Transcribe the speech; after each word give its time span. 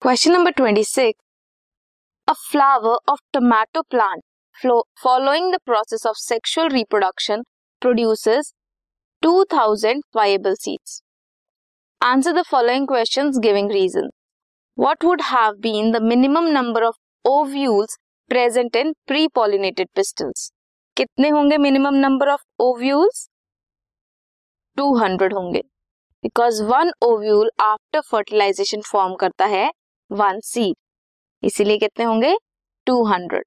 Question 0.00 0.34
number 0.34 0.52
26. 0.52 1.18
A 2.28 2.34
flower 2.34 2.98
of 3.08 3.18
tomato 3.32 3.82
plant 3.90 4.22
following 4.96 5.50
the 5.50 5.58
process 5.66 6.04
of 6.06 6.16
sexual 6.16 6.68
reproduction 6.68 7.42
produces 7.80 8.52
2000 9.22 10.02
viable 10.12 10.54
seeds. 10.56 11.02
Answer 12.00 12.32
the 12.32 12.44
following 12.44 12.86
questions 12.86 13.38
giving 13.38 13.68
reasons. 13.68 14.10
What 14.74 15.02
would 15.02 15.22
have 15.22 15.60
been 15.60 15.92
the 15.92 16.00
minimum 16.00 16.52
number 16.52 16.84
of 16.84 16.94
ovules 17.24 17.96
present 18.30 18.76
in 18.76 18.92
pre-pollinated 19.08 19.86
pistils? 19.94 20.52
कितने 20.96 21.28
होंगे 21.30 21.58
minimum 21.58 22.00
number 22.00 22.28
of 22.34 22.44
ovules? 22.60 23.28
200 24.78 25.32
होंगे 25.32 25.62
because 26.22 26.60
one 26.70 26.90
ovule 27.02 27.50
after 27.60 28.00
fertilization 28.10 28.80
form 28.92 29.14
करता 29.14 29.46
है 29.46 29.70
one 30.11 30.39
seed. 30.39 30.75
इसीलिए 31.43 31.77
कितने 31.77 32.05
होंगे? 32.05 32.35
200 32.87 33.43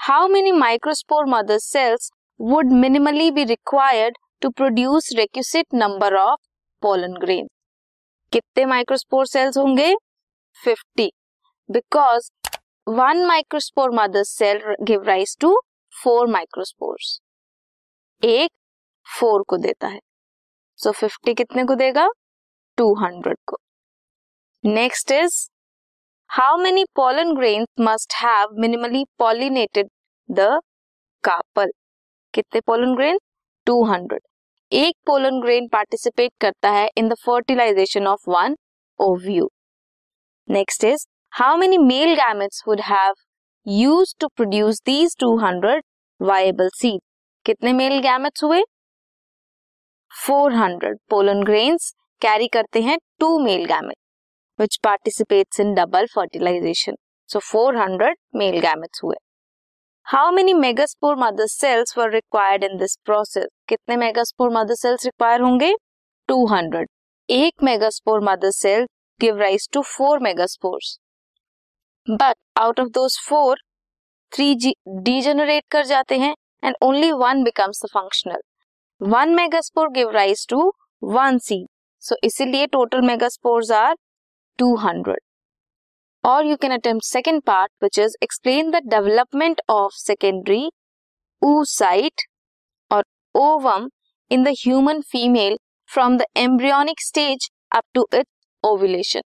how 0.00 0.28
many 0.28 0.52
microspore 0.52 1.26
mother 1.26 1.58
cells 1.58 2.10
would 2.40 2.72
minimally 2.72 3.30
be 3.30 3.44
required 3.44 4.16
to 4.40 4.50
produce 4.50 5.10
requisite 5.16 5.66
number 5.74 6.14
of 6.14 6.40
pollen 6.82 7.14
grain 7.14 7.48
कितने 8.32 8.64
microspore 8.64 9.26
cells 9.26 9.58
होंगे? 9.58 9.94
50 10.56 11.10
because 11.70 12.30
one 12.88 13.24
microspore 13.26 13.90
mother 13.90 14.22
cell 14.22 14.60
give 14.82 15.02
rise 15.02 15.36
to 15.40 15.60
four 16.02 16.26
microspores 16.26 17.18
एक 18.22 18.50
four 19.06 19.42
को 19.42 19.56
देता 19.56 19.86
है। 19.86 20.00
So 20.78 20.90
so, 20.90 20.96
50 20.96 21.34
कितने 21.34 21.64
को 21.64 21.74
देगा? 21.74 22.08
200 22.78 23.34
को। 23.46 23.56
Next 24.64 25.10
is 25.10 25.48
how 26.30 26.56
many 26.56 26.84
pollen 26.96 27.32
grain 27.36 27.64
must 27.80 28.14
have 28.14 28.48
minimally 28.60 29.04
pollinated 29.18 29.88
the 30.28 30.40
carpel 31.24 31.70
कितने 32.34 32.60
पोलन 32.60 32.94
ग्रेन 32.96 33.18
200 33.66 34.18
एक 34.72 34.94
पोलन 35.06 35.40
ग्रेन 35.42 35.68
पार्टिसिपेट 35.68 36.32
करता 36.40 36.70
है 36.70 36.88
in 36.98 37.08
the 37.08 37.14
fertilization 37.24 38.06
of 38.06 38.28
one 38.30 38.56
ovule 39.00 39.48
next 40.48 40.84
is 40.84 41.06
how 41.32 41.56
many 41.56 41.78
male 41.84 42.14
gametes 42.14 42.62
would 42.68 42.80
have 42.84 43.14
used 43.66 44.14
to 44.20 44.28
produce 44.36 44.80
these 44.86 45.16
200 45.22 45.72
viable 46.20 46.68
seed 46.74 47.00
कितने 47.46 47.72
male 47.72 47.98
gametes 48.00 48.44
हुए? 48.44 48.62
400 50.12 50.94
pollen 51.10 51.42
grains 51.44 51.92
carry 52.22 52.48
करते 52.48 52.82
हैं 52.82 52.98
two 53.20 53.38
male 53.44 53.64
gamete 53.66 53.96
which 54.58 54.76
participates 54.84 55.60
in 55.60 55.72
double 55.74 56.06
fertilization 56.14 56.94
so 57.30 57.40
400 57.46 58.12
male 58.36 58.58
gametes 58.60 59.00
हुए। 59.04 59.16
How 60.06 60.30
many 60.32 60.52
megaspore 60.54 61.16
mother 61.16 61.46
cells 61.48 61.96
were 61.98 62.10
required 62.12 62.64
in 62.64 62.76
this 62.78 62.96
process 63.04 63.46
कितने 63.68 63.96
megaspore 63.96 64.50
mother 64.52 64.74
cells 64.74 65.04
require 65.04 65.40
होंगे? 65.40 65.74
200 66.28 66.84
एक 67.28 67.62
megaspore 67.64 68.20
mother 68.24 68.50
cell 68.52 68.86
give 69.20 69.38
rise 69.38 69.68
to 69.72 69.82
four 69.86 70.18
megaspores 70.22 70.98
but 72.06 72.36
out 72.58 72.80
of 72.80 72.88
those 72.94 73.18
four 73.28 73.60
three 74.32 74.54
degenerate 75.04 75.64
कर 75.70 75.84
जाते 75.86 76.18
हैं 76.18 76.34
and 76.64 76.74
only 76.82 77.12
one 77.14 77.42
becomes 77.44 77.84
functional 77.94 78.40
one 79.00 79.34
megaspore 79.34 79.90
give 79.92 80.10
rise 80.10 80.46
to 80.50 80.70
one 81.02 81.38
seed 81.38 81.64
so 82.02 82.16
इसीलिए 82.24 82.66
total 82.72 83.00
megaspores 83.06 83.70
are 83.72 83.94
are 84.58 84.76
200. 84.76 85.16
Or 86.24 86.42
you 86.42 86.56
can 86.56 86.72
attempt 86.72 87.04
second 87.04 87.44
part, 87.44 87.70
which 87.78 87.98
is 87.98 88.16
explain 88.20 88.70
the 88.70 88.82
development 88.90 89.60
of 89.68 89.92
secondary 89.92 90.70
oocyte 91.44 92.24
or 92.90 93.02
ovum 93.34 93.90
in 94.30 94.44
the 94.44 94.52
human 94.52 95.02
female 95.02 95.56
from 95.84 96.18
the 96.18 96.26
embryonic 96.36 97.00
stage 97.00 97.50
up 97.72 97.84
to 97.94 98.06
its 98.12 98.30
ovulation. 98.64 99.22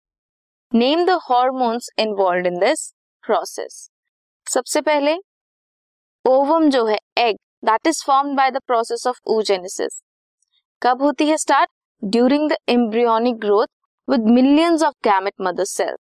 Name 0.73 1.05
the 1.05 1.19
hormones 1.27 1.89
involved 1.97 2.47
in 2.47 2.59
this 2.59 2.93
process. 3.29 3.89
सबसे 4.49 4.81
पहले 4.81 5.15
ovum 6.27 6.69
जो 6.69 6.85
है 6.85 6.97
egg 7.17 7.35
that 7.65 7.87
is 7.87 8.03
formed 8.05 8.37
by 8.37 8.51
the 8.51 8.57
process 8.67 9.07
of 9.07 9.17
oogenesis. 9.29 10.01
कब 10.83 11.01
होती 11.01 11.27
है 11.29 11.37
start 11.37 11.69
during 12.03 12.49
the 12.49 12.55
embryonic 12.69 13.35
growth 13.35 13.67
with 14.11 14.25
millions 14.25 14.81
of 14.83 14.93
gamete 15.03 15.39
mother 15.39 15.65
cells, 15.65 15.99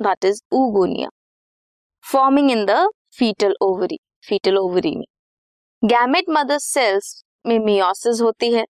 that 0.00 0.24
is 0.24 0.42
oogonia, 0.52 1.08
forming 2.04 2.50
in 2.50 2.66
the 2.66 2.92
fetal 3.10 3.52
ovary, 3.60 3.98
fetal 4.28 4.58
ovary 4.58 4.94
में. 4.96 5.06
Gamete 5.82 6.28
mother 6.28 6.58
cells 6.58 7.10
में 7.46 7.58
meiosis 7.58 8.20
होती 8.22 8.52
है, 8.52 8.64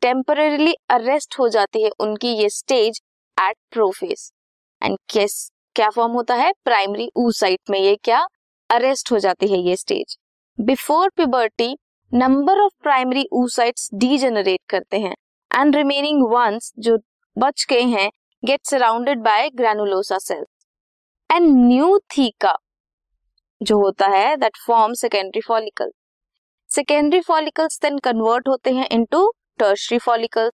temporarily 0.00 0.74
arrest 0.90 1.38
हो 1.38 1.48
जाती 1.48 1.82
है 1.82 1.90
उनकी 2.00 2.28
ये 2.28 2.48
स्टेज 2.48 3.00
एट 3.40 3.56
प्रोफेस 3.70 4.32
एंड 4.82 4.96
किस 5.10 5.50
क्या 5.74 5.90
फॉर्म 5.90 6.12
होता 6.12 6.34
है? 6.34 6.52
प्राइमरी 6.64 7.10
ऊसाइट 7.16 7.60
में 7.70 7.78
ये 7.78 7.96
क्या 7.96 8.26
अरेस्ट 8.70 9.12
हो 9.12 9.18
जाती 9.18 9.48
है 9.48 9.58
ये 9.58 9.76
stage 9.76 10.16
before 10.60 11.08
puberty 11.08 11.76
number 12.14 12.60
of 12.60 12.72
primary 12.82 13.26
oocytes 13.32 13.90
degenerate 13.94 14.60
करते 14.68 15.00
हैं. 15.00 15.14
एंड 15.54 15.76
रिमेनिंग 15.76 16.22
वंस 16.32 16.72
जो 16.78 16.98
बच 17.38 17.66
गए 17.70 17.82
हैं 17.82 18.10
get 18.42 18.60
surrounded 18.66 19.18
by 19.22 19.48
granulosa 19.50 20.18
cells 20.18 20.46
and 21.30 21.46
new 21.56 21.98
theca 22.10 22.54
जो 23.60 23.78
होता 23.80 24.06
है 24.08 24.36
that 24.36 24.56
form 24.66 24.92
secondary 24.92 25.40
follicle 25.40 25.90
secondary 26.70 27.20
follicles 27.20 27.78
then 27.82 27.98
convert 27.98 28.48
होते 28.48 28.70
हैं 28.70 28.86
इनटू 28.92 29.20
टर्शरी 29.58 29.98
फॉलिकल 29.98 30.50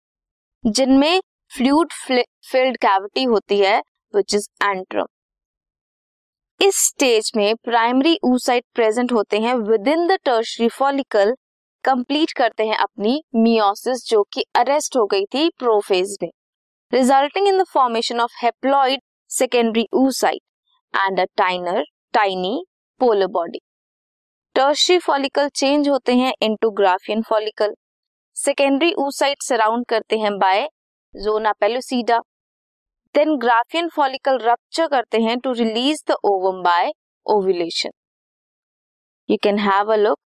जिनमें 0.63 1.19
फ्लूड 1.51 1.91
फिल्ड 2.01 2.77
कैविटी 2.77 3.23
होती 3.23 3.57
है 3.59 3.77
विच 4.13 4.35
इज़ 4.35 4.47
एंट्रम 4.63 5.07
इस 6.59 6.75
स्टेज 6.85 7.31
में 7.35 7.55
प्राइमरी 7.63 8.17
ऊसाइट 8.25 8.65
प्रेजेंट 8.75 9.11
होते 9.11 9.39
हैं 9.39 9.55
within 9.87 10.07
the 10.07 10.17
tertiary 10.25 10.67
follicle 10.69 11.33
complete 11.83 12.31
करते 12.31 12.67
हैं 12.67 12.77
अपनी 12.77 13.21
मियोसिस 13.35 14.05
जो 14.09 14.23
कि 14.33 14.45
अरेस्ट 14.55 14.97
हो 14.97 15.05
गई 15.05 15.25
थी 15.25 15.49
प्रोफेज 15.59 16.17
में. 16.23 16.29
Resulting 16.93 17.47
in 17.47 17.57
the 17.57 17.65
formation 17.65 18.19
of 18.19 18.31
haploid 18.39 18.99
secondary 19.31 19.87
oocyte 19.91 20.43
and 20.93 21.19
a 21.19 21.27
tiner, 21.35 21.83
tiny 22.13 22.55
polar 23.01 23.27
body. 23.29 23.59
Tertiary 24.55 24.97
follicle 24.99 25.47
change 25.49 25.87
होते 25.89 26.15
हैं 26.15 26.33
into 26.43 26.69
graafian 26.71 27.21
follicle 27.29 27.73
secondary 28.37 28.91
oocyte 28.99 29.43
surround 29.43 29.85
करते 29.89 30.17
हैं 30.19 30.37
by 30.39 30.67
zona 31.13 31.51
pellucida 31.61 32.19
then 33.15 33.35
graafian 33.37 33.89
follicle 33.95 34.37
rupture 34.41 34.87
करते 34.87 35.21
हैं 35.21 35.37
to 35.39 35.51
release 35.53 36.03
the 36.11 36.15
ovum 36.25 36.61
by 36.63 36.91
ovulation 37.25 37.91
you 39.29 39.37
can 39.43 39.59
have 39.59 39.93
a 39.93 39.97
look 39.97 40.19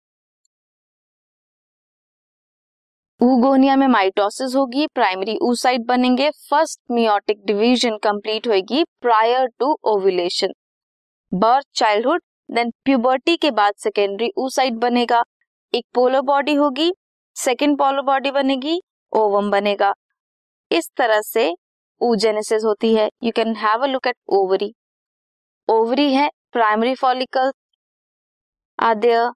oogonia 3.22 3.76
में 3.76 3.88
mitosis 3.88 4.56
होगी, 4.56 4.86
primary 4.88 5.38
oocyte 5.44 5.86
बनेंगे, 5.86 6.30
first 6.50 6.80
meiotic 6.92 7.38
division 7.46 7.98
complete 8.04 8.48
होगी 8.48 8.84
prior 9.02 9.48
to 9.60 9.72
ovulation 9.92 10.52
birth 11.32 11.66
childhood 11.76 12.22
then 12.50 12.72
puberty 12.86 13.36
के 13.38 13.52
बाद 13.52 13.74
secondary 13.78 14.30
oocyte 14.38 14.74
बनेगा, 14.76 15.24
एक 15.74 15.86
पोलो 15.94 16.22
बॉडी 16.24 16.54
होगी 16.56 16.92
सेकेंड 17.36 17.78
पोलो 17.78 18.02
बॉडी 18.04 18.32
बनेगी 18.32 18.80
ओवम 19.14 19.50
बनेगा। 19.52 19.92
इस 20.72 20.90
तरह 20.98 21.22
से 21.24 21.52
ऊजेनेसिस 22.02 22.64
होती 22.66 22.94
है 22.96 23.10
you 23.24 23.32
can 23.36 23.56
have 23.56 23.84
a 23.84 23.88
look 23.88 24.08
at 24.08 24.16
ovary 24.34 24.74
ovary 25.68 26.12
है 26.14 26.30
primary 26.54 26.94
follicle 26.96 27.52
are 28.80 28.96
there 28.98 29.30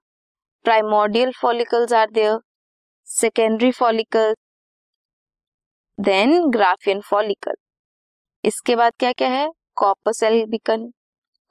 primordial 0.64 1.32
follicles 1.40 1.92
are 1.92 2.10
there 2.12 2.38
secondary 3.08 3.70
follicle 3.72 4.34
then 5.98 6.30
graafian 6.50 7.00
follicle 7.00 7.54
इसके 8.44 8.76
बाद 8.76 8.92
क्या 8.98 9.12
क्या 9.12 9.28
है? 9.28 9.48
Corpus 9.76 10.22
albicans 10.22 10.90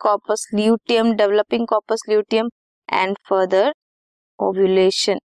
corpus 0.01 0.48
luteum 0.53 1.12
developing 1.15 1.68
corpus 1.68 2.03
luteum 2.09 2.50
and 2.89 3.18
further 3.30 3.71
ovulation 4.39 5.19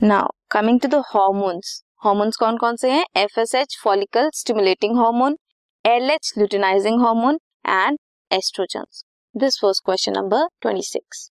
now 0.00 0.28
coming 0.50 0.80
to 0.80 0.88
the 0.88 1.02
hormones 1.14 1.80
hormones 2.04 2.36
कौन 2.36 2.56
कौन 2.58 2.76
से 2.76 2.90
हैं? 2.90 3.04
F 3.16 3.38
S 3.40 3.54
H 3.54 3.78
follicle 3.84 4.30
stimulating 4.34 4.96
hormone 4.98 5.36
L 5.84 6.10
H 6.10 6.32
luteinizing 6.38 7.00
hormone 7.00 7.38
and 7.66 7.98
oestrogen 8.30 8.84
this 9.34 9.60
was 9.64 9.80
question 9.84 10.12
number 10.16 10.46
twenty 10.60 10.82
six 10.88 11.30